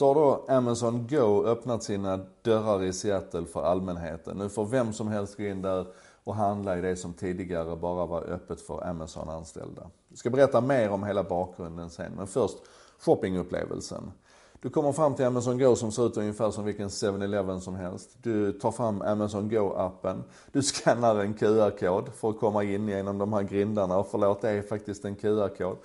[0.00, 4.36] så har då Amazon Go öppnat sina dörrar i Seattle för allmänheten.
[4.36, 5.86] Nu får vem som helst gå in där
[6.24, 9.90] och handla i det som tidigare bara var öppet för Amazon-anställda.
[10.08, 12.56] Jag ska berätta mer om hela bakgrunden sen, men först
[12.98, 14.12] shoppingupplevelsen.
[14.60, 18.10] Du kommer fram till Amazon Go som ser ut ungefär som vilken 7-Eleven som helst.
[18.22, 20.24] Du tar fram Amazon Go-appen.
[20.52, 23.98] Du skannar en QR-kod för att komma in genom de här grindarna.
[23.98, 25.76] Och förlåt, det är faktiskt en QR-kod.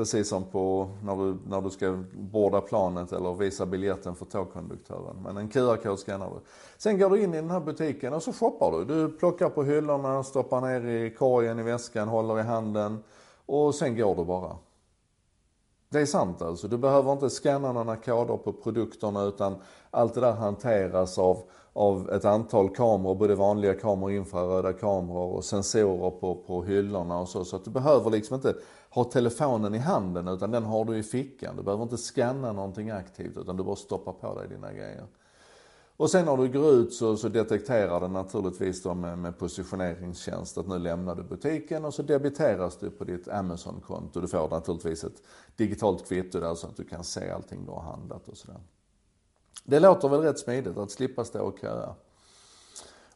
[0.00, 5.16] Precis som på när du, när du ska borda planet eller visa biljetten för tågkonduktören.
[5.22, 6.40] Men en QR-kod skannar du.
[6.78, 8.84] Sen går du in i den här butiken och så shoppar du.
[8.84, 13.02] Du plockar på hyllorna, stoppar ner i korgen i väskan, håller i handen
[13.46, 14.56] och sen går du bara.
[15.88, 16.68] Det är sant alltså.
[16.68, 19.54] Du behöver inte scanna några koder på produkterna utan
[19.90, 21.42] allt det där hanteras av,
[21.80, 27.28] av ett antal kameror, både vanliga kameror, infraröda kameror och sensorer på, på hyllorna och
[27.28, 27.44] så.
[27.44, 28.54] Så att du behöver liksom inte
[28.90, 31.56] ha telefonen i handen utan den har du i fickan.
[31.56, 35.06] Du behöver inte scanna någonting aktivt utan du bara stoppar på dig dina grejer.
[35.96, 40.58] Och sen när du går ut så, så detekterar den naturligtvis då med, med positioneringstjänst
[40.58, 44.20] att nu lämnar du butiken och så debiteras du på ditt Amazon-konto.
[44.20, 45.22] Du får naturligtvis ett
[45.56, 48.60] digitalt kvitto där så att du kan se allting du har handlat och sådär.
[49.70, 51.94] Det låter väl rätt smidigt att slippa stå och köa.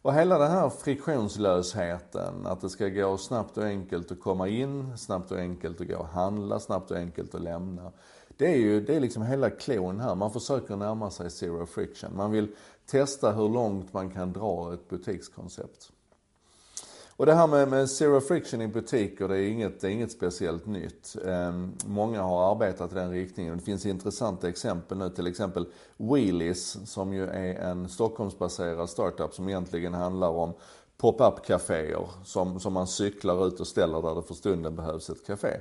[0.03, 4.99] Och hela den här friktionslösheten, att det ska gå snabbt och enkelt att komma in,
[4.99, 7.93] snabbt och enkelt att gå och handla, snabbt och enkelt att lämna.
[8.37, 10.15] Det är ju det är liksom hela klon här.
[10.15, 12.17] Man försöker närma sig zero friction.
[12.17, 12.49] Man vill
[12.87, 15.93] testa hur långt man kan dra ett butikskoncept.
[17.17, 20.13] Och det här med, med zero friction i butiker, det är inget, det är inget
[20.13, 21.17] speciellt nytt.
[21.23, 23.57] Um, många har arbetat i den riktningen.
[23.57, 29.49] Det finns intressanta exempel nu, till exempel Wheelies som ju är en Stockholmsbaserad startup som
[29.49, 30.53] egentligen handlar om
[30.97, 35.27] pop-up kaféer som, som man cyklar ut och ställer där det för stunden behövs ett
[35.27, 35.61] café.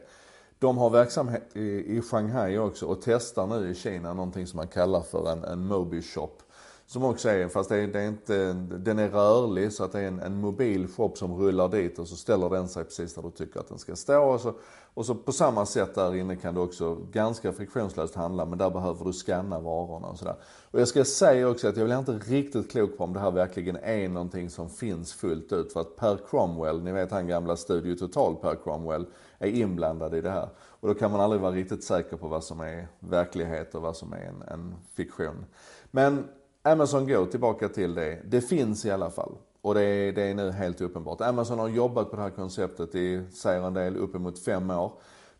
[0.60, 4.67] De har verksamhet i, i Shanghai också och testar nu i Kina någonting som man
[4.67, 6.38] kallar för en, en Mobi Shop.
[6.86, 10.00] Som också är, fast det är, det är, inte, den är rörlig så att det
[10.00, 13.21] är en, en mobil shop som rullar dit och så ställer den sig precis där
[13.21, 14.23] du tycker att den ska stå.
[14.23, 14.54] Och så,
[14.94, 18.70] och så på samma sätt där inne kan du också ganska friktionslöst handla men där
[18.70, 20.36] behöver du scanna varorna och sådär.
[20.71, 23.32] Och jag ska säga också att jag blir inte riktigt klok på om det här
[23.32, 25.73] verkligen är någonting som finns fullt ut.
[25.73, 29.05] För att Per Cromwell, ni vet han gamla Studio Total Per Cromwell,
[29.39, 30.50] är inblandad i det här.
[30.60, 33.98] Och då kan man aldrig vara riktigt säker på vad som är verklighet och vad
[33.98, 35.45] som är en, en fiktion.
[35.92, 36.27] Men
[36.66, 38.20] Amazon Go, tillbaka till det.
[38.26, 39.32] Det finns i alla fall.
[39.62, 41.22] Och det är, det är nu helt uppenbart.
[41.22, 44.92] Amazon har jobbat på det här konceptet i, säger en del, uppemot fem år.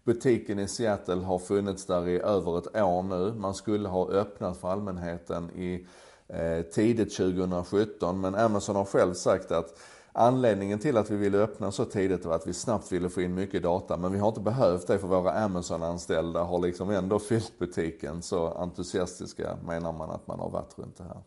[0.04, 3.34] Butiken i Seattle har funnits där i över ett år nu.
[3.34, 5.88] Man skulle ha öppnat för allmänheten i
[6.28, 9.80] eh, tidigt 2017 men Amazon har själv sagt att
[10.16, 13.35] Anledningen till att vi ville öppna så tidigt var att vi snabbt ville få in
[13.35, 17.59] mycket data men vi har inte behövt det för våra Amazon-anställda har liksom ändå fyllt
[17.59, 18.22] butiken.
[18.22, 21.22] Så entusiastiska menar man att man har varit runt det här.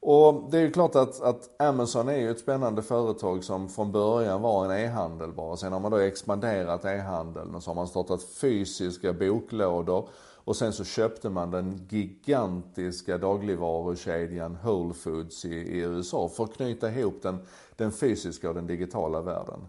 [0.00, 3.92] Och det är ju klart att, att Amazon är ju ett spännande företag som från
[3.92, 5.56] början var en e-handel bara.
[5.56, 10.08] Sen har man då expanderat e-handeln och så har man startat fysiska boklådor
[10.44, 16.56] och sen så köpte man den gigantiska dagligvarukedjan Whole Foods i, i USA för att
[16.56, 17.38] knyta ihop den,
[17.76, 19.60] den fysiska och den digitala världen.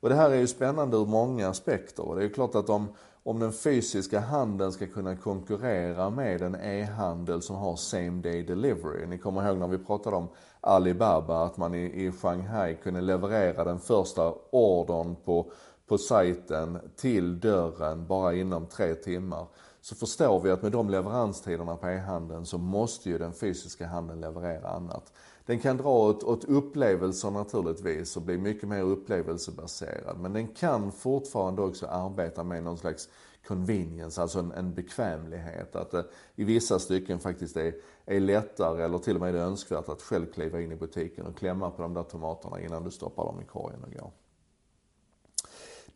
[0.00, 2.08] Och det här är ju spännande ur många aspekter.
[2.08, 2.88] Och det är ju klart att om,
[3.22, 9.06] om den fysiska handeln ska kunna konkurrera med en e-handel som har same day delivery.
[9.06, 10.28] Ni kommer ihåg när vi pratade om
[10.60, 15.50] Alibaba, att man i, i Shanghai kunde leverera den första ordern på,
[15.86, 19.46] på sajten till dörren bara inom tre timmar
[19.86, 24.20] så förstår vi att med de leveranstiderna på e-handeln så måste ju den fysiska handeln
[24.20, 25.12] leverera annat.
[25.44, 30.20] Den kan dra åt, åt upplevelser naturligtvis och bli mycket mer upplevelsebaserad.
[30.20, 33.08] Men den kan fortfarande också arbeta med någon slags
[33.46, 35.76] convenience, alltså en, en bekvämlighet.
[35.76, 36.04] Att det
[36.34, 37.74] i vissa stycken faktiskt är,
[38.06, 41.36] är lättare eller till och med är önskvärt att själv kliva in i butiken och
[41.36, 44.10] klämma på de där tomaterna innan du stoppar dem i korgen och går.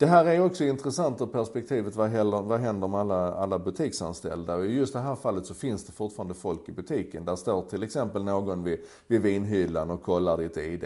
[0.01, 4.55] Det här är också intressant ur perspektivet vad händer, vad händer med alla, alla butiksanställda.
[4.55, 7.25] Och i just det här fallet så finns det fortfarande folk i butiken.
[7.25, 10.85] Där står till exempel någon vid, vid vinhyllan och kollar ditt ID.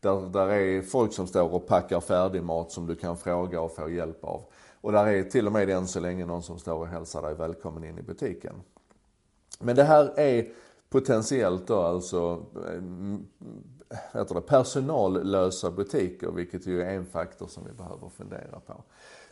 [0.00, 3.90] Där, där är folk som står och packar färdigmat som du kan fråga och få
[3.90, 4.42] hjälp av.
[4.80, 7.34] Och där är till och med än så länge någon som står och hälsar dig
[7.34, 8.54] välkommen in i butiken.
[9.58, 10.48] Men det här är
[10.90, 12.46] potentiellt då alltså
[14.12, 18.82] heter det, personallösa butiker, vilket ju är en faktor som vi behöver fundera på.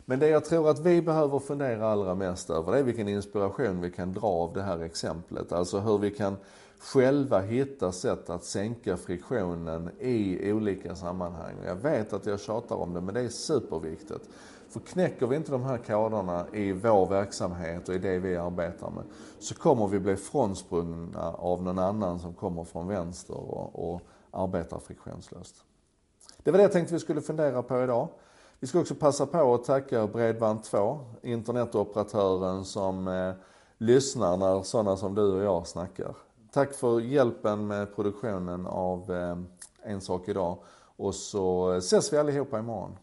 [0.05, 3.81] Men det jag tror att vi behöver fundera allra mest över, det är vilken inspiration
[3.81, 5.51] vi kan dra av det här exemplet.
[5.51, 6.37] Alltså hur vi kan
[6.79, 11.55] själva hitta sätt att sänka friktionen i olika sammanhang.
[11.65, 14.29] Jag vet att jag tjatar om det, men det är superviktigt.
[14.69, 18.89] För knäcker vi inte de här koderna i vår verksamhet och i det vi arbetar
[18.89, 19.03] med
[19.39, 24.79] så kommer vi bli frånsprungna av någon annan som kommer från vänster och, och arbetar
[24.79, 25.55] friktionslöst.
[26.43, 28.07] Det var det jag tänkte vi skulle fundera på idag.
[28.59, 33.33] Vi ska också passa på att tacka Bredband2, internetoperatören som eh,
[33.77, 36.15] lyssnar när sådana som du och jag snackar.
[36.51, 39.37] Tack för hjälpen med produktionen av eh,
[39.83, 40.57] En sak idag
[40.97, 42.97] och så eh, ses vi allihopa imorgon.